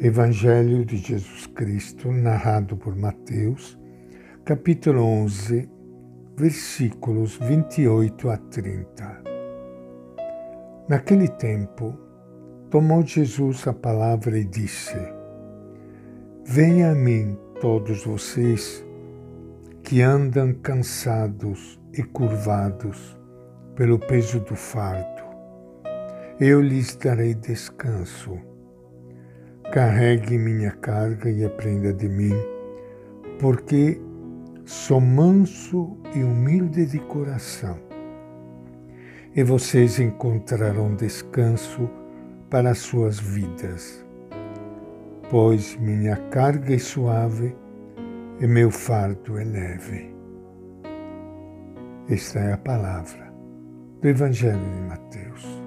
Evangelho 0.00 0.84
de 0.84 0.96
Jesus 0.96 1.48
Cristo, 1.48 2.12
narrado 2.12 2.76
por 2.76 2.94
Mateus, 2.94 3.76
capítulo 4.44 5.02
11, 5.02 5.68
versículos 6.36 7.36
28 7.38 8.30
a 8.30 8.36
30. 8.36 9.22
Naquele 10.88 11.26
tempo, 11.26 11.98
tomou 12.70 13.04
Jesus 13.04 13.66
a 13.66 13.72
palavra 13.72 14.38
e 14.38 14.44
disse: 14.44 14.96
Venha 16.44 16.92
a 16.92 16.94
mim, 16.94 17.36
todos 17.60 18.04
vocês 18.04 18.86
que 19.82 20.00
andam 20.00 20.54
cansados 20.62 21.76
e 21.92 22.04
curvados 22.04 23.18
pelo 23.74 23.98
peso 23.98 24.38
do 24.38 24.54
fardo. 24.54 25.24
Eu 26.38 26.60
lhes 26.60 26.94
darei 26.94 27.34
descanso 27.34 28.46
Carregue 29.72 30.38
minha 30.38 30.70
carga 30.70 31.30
e 31.30 31.44
aprenda 31.44 31.92
de 31.92 32.08
mim, 32.08 32.32
porque 33.38 34.00
sou 34.64 34.98
manso 34.98 35.98
e 36.14 36.22
humilde 36.22 36.86
de 36.86 36.98
coração. 37.00 37.78
E 39.36 39.42
vocês 39.42 40.00
encontrarão 40.00 40.94
descanso 40.94 41.88
para 42.48 42.70
as 42.70 42.78
suas 42.78 43.20
vidas. 43.20 44.02
Pois 45.30 45.76
minha 45.76 46.16
carga 46.30 46.74
é 46.74 46.78
suave 46.78 47.54
e 48.40 48.46
meu 48.46 48.70
fardo 48.70 49.38
é 49.38 49.44
leve. 49.44 50.14
Esta 52.08 52.38
é 52.38 52.54
a 52.54 52.58
palavra 52.58 53.30
do 54.00 54.08
Evangelho 54.08 54.58
de 54.58 54.80
Mateus. 54.88 55.57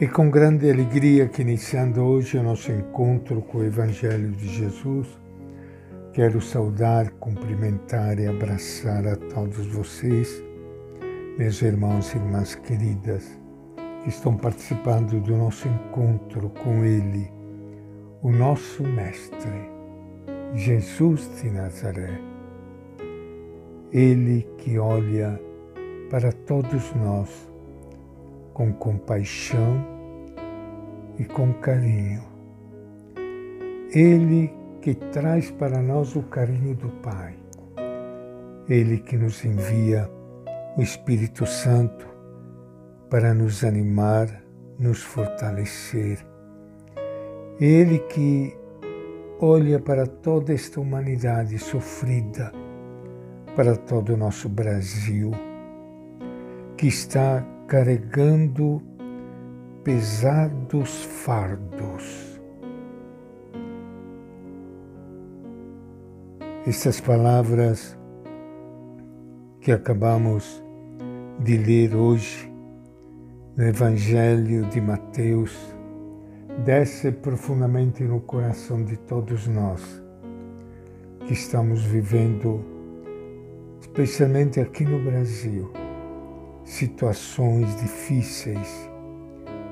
E 0.00 0.08
com 0.08 0.30
grande 0.30 0.70
alegria 0.70 1.28
que 1.28 1.42
iniciando 1.42 2.02
hoje 2.02 2.38
o 2.38 2.42
nosso 2.42 2.72
encontro 2.72 3.42
com 3.42 3.58
o 3.58 3.64
Evangelho 3.64 4.30
de 4.30 4.48
Jesus, 4.48 5.06
quero 6.14 6.40
saudar, 6.40 7.10
cumprimentar 7.20 8.18
e 8.18 8.26
abraçar 8.26 9.06
a 9.06 9.14
todos 9.14 9.66
vocês, 9.66 10.42
meus 11.36 11.60
irmãos 11.60 12.14
e 12.14 12.16
irmãs 12.16 12.54
queridas, 12.54 13.38
que 14.02 14.08
estão 14.08 14.38
participando 14.38 15.20
do 15.20 15.36
nosso 15.36 15.68
encontro 15.68 16.48
com 16.48 16.82
Ele, 16.82 17.30
o 18.22 18.32
nosso 18.32 18.82
Mestre, 18.82 19.70
Jesus 20.54 21.30
de 21.42 21.50
Nazaré. 21.50 22.18
Ele 23.92 24.48
que 24.56 24.78
olha 24.78 25.38
para 26.08 26.32
todos 26.32 26.90
nós 26.94 27.49
com 28.60 28.74
compaixão 28.74 29.82
e 31.18 31.24
com 31.24 31.50
carinho. 31.50 32.22
Ele 33.90 34.52
que 34.82 34.94
traz 34.94 35.50
para 35.50 35.80
nós 35.80 36.14
o 36.14 36.22
carinho 36.24 36.74
do 36.74 36.90
Pai. 37.00 37.36
Ele 38.68 38.98
que 38.98 39.16
nos 39.16 39.42
envia 39.46 40.10
o 40.76 40.82
Espírito 40.82 41.46
Santo 41.46 42.06
para 43.08 43.32
nos 43.32 43.64
animar, 43.64 44.28
nos 44.78 45.02
fortalecer. 45.02 46.18
Ele 47.58 47.98
que 47.98 48.54
olha 49.40 49.80
para 49.80 50.06
toda 50.06 50.52
esta 50.52 50.82
humanidade 50.82 51.58
sofrida, 51.58 52.52
para 53.56 53.74
todo 53.74 54.12
o 54.12 54.18
nosso 54.18 54.50
Brasil, 54.50 55.30
que 56.76 56.88
está 56.88 57.42
carregando 57.70 58.82
pesados 59.84 61.04
fardos. 61.04 62.40
Estas 66.66 67.00
palavras 67.00 67.96
que 69.60 69.70
acabamos 69.70 70.64
de 71.44 71.58
ler 71.58 71.94
hoje 71.94 72.52
no 73.56 73.64
Evangelho 73.64 74.68
de 74.70 74.80
Mateus 74.80 75.56
desce 76.64 77.12
profundamente 77.12 78.02
no 78.02 78.20
coração 78.22 78.84
de 78.84 78.96
todos 78.96 79.46
nós 79.46 79.80
que 81.24 81.34
estamos 81.34 81.84
vivendo, 81.84 82.64
especialmente 83.80 84.58
aqui 84.58 84.84
no 84.84 85.04
Brasil, 85.04 85.70
situações 86.70 87.74
difíceis, 87.80 88.88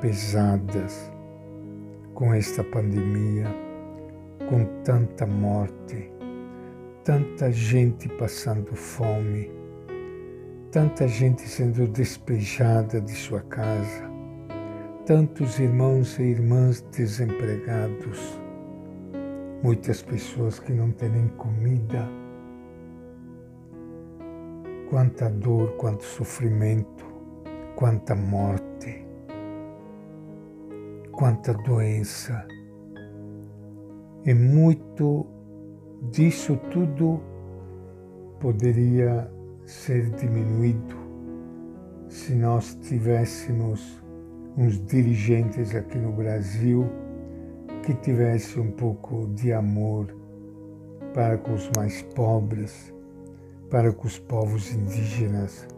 pesadas, 0.00 1.12
com 2.12 2.34
esta 2.34 2.64
pandemia, 2.64 3.46
com 4.48 4.64
tanta 4.82 5.24
morte, 5.24 6.12
tanta 7.04 7.52
gente 7.52 8.08
passando 8.08 8.74
fome, 8.74 9.48
tanta 10.72 11.06
gente 11.06 11.42
sendo 11.42 11.86
despejada 11.86 13.00
de 13.00 13.12
sua 13.12 13.42
casa, 13.42 14.10
tantos 15.06 15.60
irmãos 15.60 16.18
e 16.18 16.22
irmãs 16.24 16.84
desempregados, 16.90 18.40
muitas 19.62 20.02
pessoas 20.02 20.58
que 20.58 20.72
não 20.72 20.90
têm 20.90 21.28
comida 21.36 22.08
quanta 24.90 25.28
dor, 25.28 25.72
quanto 25.76 26.02
sofrimento, 26.02 27.04
quanta 27.76 28.14
morte, 28.14 29.06
quanta 31.12 31.52
doença. 31.52 32.46
E 34.24 34.32
muito 34.32 35.26
disso 36.10 36.56
tudo 36.70 37.20
poderia 38.40 39.30
ser 39.64 40.10
diminuído 40.10 40.96
se 42.08 42.34
nós 42.34 42.74
tivéssemos 42.82 44.02
uns 44.56 44.84
dirigentes 44.86 45.74
aqui 45.74 45.98
no 45.98 46.12
Brasil 46.12 46.86
que 47.82 47.94
tivessem 47.94 48.62
um 48.62 48.70
pouco 48.72 49.28
de 49.34 49.52
amor 49.52 50.14
para 51.12 51.36
com 51.38 51.52
os 51.52 51.70
mais 51.76 52.02
pobres, 52.14 52.92
para 53.70 53.92
com 53.92 54.06
os 54.06 54.18
povos 54.18 54.72
indígenas, 54.72 55.68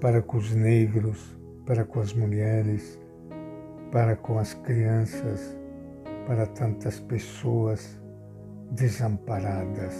para 0.00 0.22
com 0.22 0.38
os 0.38 0.54
negros, 0.54 1.38
para 1.66 1.84
com 1.84 2.00
as 2.00 2.14
mulheres, 2.14 2.98
para 3.92 4.16
com 4.16 4.38
as 4.38 4.54
crianças, 4.54 5.58
para 6.26 6.46
tantas 6.46 7.00
pessoas 7.00 8.00
desamparadas. 8.70 9.94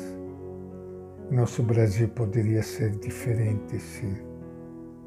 Nosso 1.30 1.62
Brasil 1.62 2.08
poderia 2.08 2.62
ser 2.62 2.90
diferente, 2.92 3.78
sim. 3.78 4.16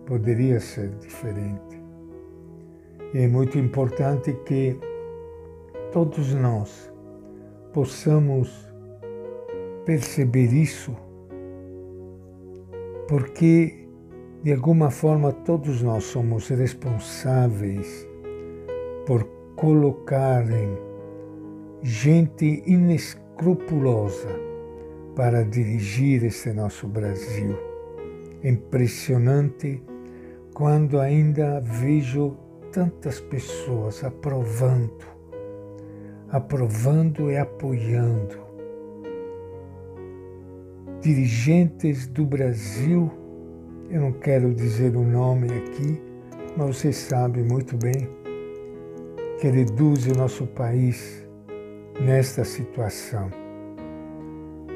Poderia 0.05 0.59
ser 0.59 0.89
diferente. 0.99 1.81
E 3.13 3.19
é 3.19 3.27
muito 3.27 3.57
importante 3.57 4.31
que 4.45 4.79
todos 5.91 6.33
nós 6.35 6.93
possamos 7.73 8.71
perceber 9.85 10.53
isso 10.53 10.95
porque 13.11 13.89
de 14.41 14.53
alguma 14.53 14.89
forma 14.89 15.33
todos 15.33 15.81
nós 15.81 16.05
somos 16.05 16.47
responsáveis 16.47 18.07
por 19.05 19.25
colocarem 19.57 20.77
gente 21.83 22.63
inescrupulosa 22.65 24.29
para 25.13 25.43
dirigir 25.43 26.23
esse 26.23 26.53
nosso 26.53 26.87
Brasil. 26.87 27.53
Impressionante 28.41 29.83
quando 30.53 30.97
ainda 30.97 31.59
vejo 31.59 32.37
tantas 32.71 33.19
pessoas 33.19 34.05
aprovando, 34.05 35.05
aprovando 36.29 37.29
e 37.29 37.37
apoiando 37.37 38.50
dirigentes 41.01 42.05
do 42.05 42.23
Brasil, 42.23 43.11
eu 43.89 44.01
não 44.01 44.11
quero 44.11 44.53
dizer 44.53 44.95
o 44.95 45.03
nome 45.03 45.47
aqui, 45.47 45.99
mas 46.55 46.77
vocês 46.77 46.95
sabem 46.95 47.43
muito 47.43 47.75
bem 47.75 48.07
que 49.39 49.47
reduz 49.47 50.05
o 50.05 50.15
nosso 50.15 50.45
país 50.45 51.27
nesta 51.99 52.43
situação. 52.43 53.31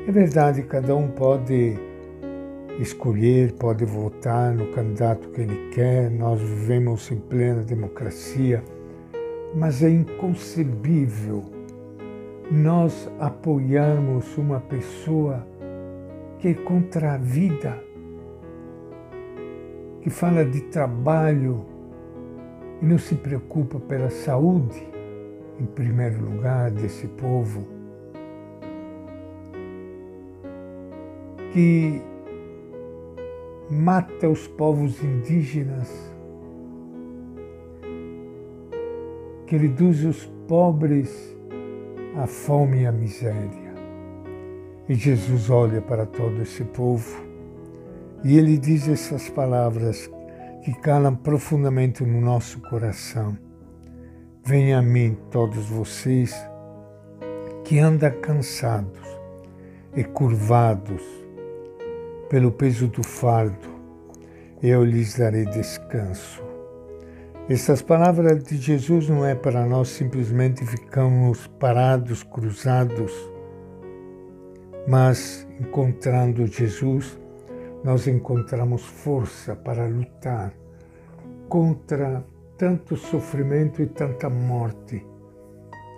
É 0.08 0.12
verdade, 0.12 0.64
cada 0.64 0.96
um 0.96 1.10
pode 1.10 1.76
escolher, 2.80 3.54
pode 3.54 3.86
votar 3.86 4.54
no 4.54 4.68
candidato 4.72 5.30
que 5.30 5.42
ele 5.42 5.70
quer, 5.70 6.10
nós 6.10 6.42
vivemos 6.42 7.10
em 7.12 7.18
plena 7.18 7.62
democracia, 7.62 8.64
mas 9.56 9.84
é 9.84 9.90
inconcebível 9.90 11.44
nós 12.52 13.10
apoiarmos 13.20 14.38
uma 14.38 14.60
pessoa 14.60 15.46
que 16.40 16.50
é 16.50 16.54
contra 16.54 17.14
a 17.14 17.18
vida, 17.18 17.82
que 20.02 20.10
fala 20.10 20.46
de 20.46 20.62
trabalho 20.62 21.66
e 22.82 22.86
não 22.86 22.98
se 22.98 23.16
preocupa 23.16 23.80
pela 23.80 24.10
saúde, 24.10 24.88
em 25.60 25.66
primeiro 25.66 26.24
lugar 26.24 26.70
desse 26.72 27.08
povo, 27.08 27.66
que 31.54 32.02
mata 33.70 34.30
os 34.30 34.48
povos 34.48 35.02
indígenas, 35.02 35.90
que 39.48 39.58
reduz 39.58 40.04
os 40.04 40.26
pobres 40.48 41.36
à 42.18 42.28
fome 42.28 42.82
e 42.82 42.86
à 42.86 42.92
miséria. 42.92 43.65
E 44.88 44.94
Jesus 44.94 45.50
olha 45.50 45.82
para 45.82 46.06
todo 46.06 46.42
esse 46.42 46.64
povo 46.64 47.26
e 48.24 48.38
ele 48.38 48.58
diz 48.58 48.88
essas 48.88 49.30
palavras 49.30 50.10
que 50.64 50.74
calam 50.74 51.16
profundamente 51.16 52.04
no 52.04 52.20
nosso 52.20 52.60
coração. 52.62 53.38
Venha 54.44 54.80
a 54.80 54.82
mim, 54.82 55.18
todos 55.30 55.66
vocês 55.68 56.36
que 57.64 57.80
andam 57.80 58.12
cansados 58.22 59.00
e 59.96 60.04
curvados 60.04 61.04
pelo 62.30 62.52
peso 62.52 62.88
do 62.88 63.04
fardo, 63.04 63.70
eu 64.62 64.84
lhes 64.84 65.18
darei 65.18 65.46
descanso. 65.46 66.44
Essas 67.48 67.82
palavras 67.84 68.44
de 68.44 68.58
Jesus 68.58 69.08
não 69.08 69.24
é 69.24 69.36
para 69.36 69.66
nós 69.66 69.90
simplesmente 69.90 70.66
ficarmos 70.66 71.46
parados, 71.46 72.24
cruzados, 72.24 73.12
mas 74.88 75.48
encontrando 75.60 76.46
Jesus, 76.46 77.20
nós 77.84 78.08
encontramos 78.08 78.84
força 78.84 79.56
para 79.56 79.86
lutar 79.88 80.54
contra 81.48 82.26
tanto 82.58 82.96
sofrimento 82.96 83.82
e 83.82 83.86
tanta 83.86 84.30
morte 84.30 85.06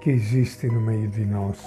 que 0.02 0.10
existe 0.10 0.68
no 0.68 0.82
meio 0.82 1.08
de 1.10 1.26
nós. 1.26 1.60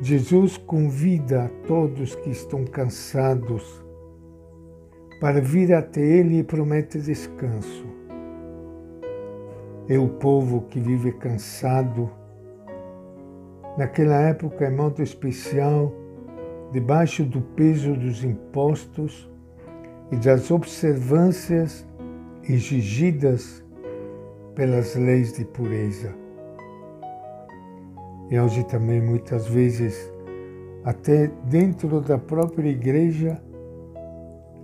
Jesus 0.00 0.56
convida 0.56 1.44
a 1.44 1.48
todos 1.66 2.14
que 2.16 2.30
estão 2.30 2.64
cansados 2.64 3.82
para 5.20 5.40
vir 5.40 5.72
até 5.72 6.00
Ele 6.00 6.40
e 6.40 6.44
promete 6.44 6.98
descanso. 6.98 7.86
É 9.88 9.98
o 9.98 10.08
povo 10.08 10.62
que 10.62 10.80
vive 10.80 11.12
cansado. 11.12 12.10
Naquela 13.76 14.20
época, 14.20 14.66
em 14.66 14.74
modo 14.74 15.02
especial, 15.02 15.92
debaixo 16.72 17.24
do 17.24 17.40
peso 17.40 17.94
dos 17.94 18.22
impostos 18.22 19.30
e 20.12 20.16
das 20.16 20.50
observâncias 20.50 21.86
exigidas 22.48 23.64
pelas 24.54 24.94
leis 24.94 25.32
de 25.32 25.44
pureza. 25.44 26.14
E 28.30 28.38
hoje 28.38 28.64
também, 28.64 29.00
muitas 29.00 29.46
vezes, 29.46 30.12
até 30.84 31.28
dentro 31.44 32.00
da 32.00 32.18
própria 32.18 32.68
igreja, 32.68 33.42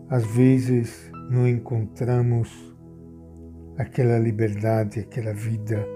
às 0.09 0.25
vezes 0.27 1.11
não 1.31 1.49
encontramos 1.49 2.75
aquela 3.77 4.19
liberdade, 4.19 5.01
aquela 5.01 5.33
vida 5.33 5.87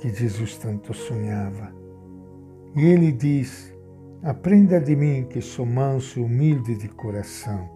que 0.00 0.08
Jesus 0.08 0.56
tanto 0.56 0.94
sonhava. 0.94 1.72
E 2.78 2.84
ele 2.84 3.10
diz: 3.10 3.76
Aprenda 4.22 4.80
de 4.80 4.94
mim 4.94 5.26
que 5.28 5.40
sou 5.40 5.66
manso 5.66 6.20
e 6.20 6.22
humilde 6.22 6.76
de 6.76 6.86
coração. 6.86 7.68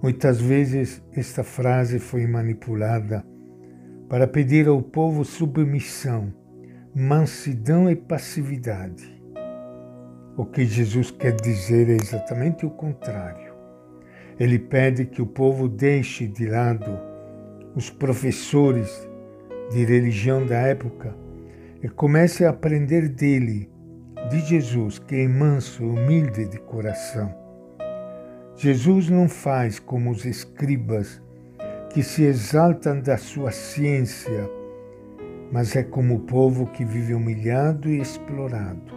Muitas 0.00 0.40
vezes 0.40 1.02
esta 1.12 1.42
frase 1.42 1.98
foi 1.98 2.24
manipulada 2.24 3.26
para 4.08 4.28
pedir 4.28 4.68
ao 4.68 4.80
povo 4.80 5.24
submissão, 5.24 6.32
mansidão 6.94 7.90
e 7.90 7.96
passividade. 7.96 9.20
O 10.36 10.46
que 10.46 10.64
Jesus 10.64 11.10
quer 11.10 11.34
dizer 11.34 11.90
é 11.90 11.96
exatamente 12.00 12.64
o 12.64 12.70
contrário. 12.70 13.52
Ele 14.38 14.56
pede 14.56 15.04
que 15.04 15.20
o 15.20 15.26
povo 15.26 15.68
deixe 15.68 16.28
de 16.28 16.46
lado 16.46 16.96
os 17.74 17.90
professores 17.90 18.88
de 19.72 19.84
religião 19.84 20.46
da 20.46 20.58
época 20.58 21.25
e 21.86 21.88
comece 21.88 22.44
a 22.44 22.50
aprender 22.50 23.08
dele 23.08 23.70
de 24.28 24.40
Jesus, 24.40 24.98
que 24.98 25.14
é 25.14 25.28
manso 25.28 25.84
e 25.84 25.86
humilde 25.86 26.44
de 26.44 26.58
coração. 26.58 27.32
Jesus 28.56 29.08
não 29.08 29.28
faz 29.28 29.78
como 29.78 30.10
os 30.10 30.24
escribas 30.24 31.22
que 31.90 32.02
se 32.02 32.24
exaltam 32.24 33.00
da 33.00 33.16
sua 33.16 33.52
ciência, 33.52 34.50
mas 35.52 35.76
é 35.76 35.84
como 35.84 36.16
o 36.16 36.20
povo 36.20 36.66
que 36.66 36.84
vive 36.84 37.14
humilhado 37.14 37.88
e 37.88 38.00
explorado. 38.00 38.92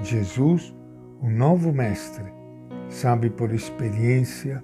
Jesus, 0.00 0.72
o 1.20 1.28
novo 1.28 1.72
Mestre, 1.72 2.32
sabe 2.88 3.28
por 3.28 3.52
experiência 3.52 4.62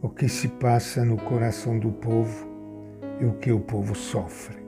o 0.00 0.08
que 0.08 0.28
se 0.28 0.46
passa 0.46 1.04
no 1.04 1.16
coração 1.16 1.76
do 1.76 1.90
povo 1.90 2.46
e 3.20 3.24
o 3.24 3.32
que 3.32 3.50
o 3.50 3.58
povo 3.58 3.96
sofre. 3.96 4.67